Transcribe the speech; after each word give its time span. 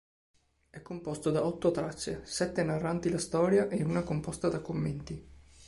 È 0.71 0.81
composto 0.81 1.29
da 1.29 1.45
otto 1.45 1.69
tracce, 1.69 2.21
sette 2.25 2.63
narranti 2.63 3.11
la 3.11 3.19
storia 3.19 3.67
e 3.67 3.83
una 3.83 4.01
composta 4.01 4.49
da 4.49 4.59
commenti. 4.59 5.27